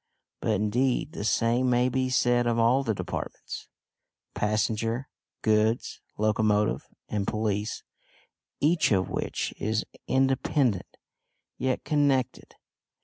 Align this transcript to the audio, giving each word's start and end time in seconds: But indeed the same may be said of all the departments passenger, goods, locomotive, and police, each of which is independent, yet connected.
But 0.39 0.53
indeed 0.53 1.11
the 1.11 1.23
same 1.23 1.69
may 1.69 1.87
be 1.87 2.09
said 2.09 2.47
of 2.47 2.57
all 2.57 2.81
the 2.83 2.95
departments 2.95 3.67
passenger, 4.33 5.07
goods, 5.43 6.01
locomotive, 6.17 6.87
and 7.07 7.27
police, 7.27 7.83
each 8.59 8.91
of 8.91 9.11
which 9.11 9.53
is 9.59 9.85
independent, 10.07 10.97
yet 11.59 11.83
connected. 11.83 12.55